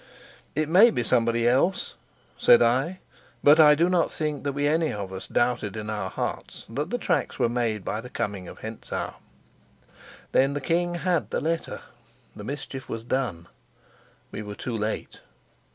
[0.55, 1.93] "It may be somebody else,"
[2.35, 3.01] said I;
[3.43, 6.89] but I do not think that we any of us doubted in our hearts that
[6.89, 9.17] the tracks were made by the coming of Hentzau.
[10.31, 11.81] Then the king had the letter;
[12.35, 13.45] the mischief was done.
[14.31, 15.19] We were too late.